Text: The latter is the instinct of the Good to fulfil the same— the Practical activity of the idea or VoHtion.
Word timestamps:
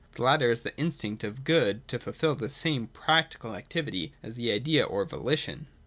The 0.15 0.23
latter 0.23 0.49
is 0.49 0.61
the 0.61 0.75
instinct 0.79 1.23
of 1.23 1.35
the 1.35 1.41
Good 1.43 1.87
to 1.89 1.99
fulfil 1.99 2.33
the 2.33 2.49
same— 2.49 2.85
the 2.91 2.99
Practical 2.99 3.55
activity 3.55 4.13
of 4.23 4.33
the 4.33 4.51
idea 4.51 4.83
or 4.83 5.05
VoHtion. 5.05 5.65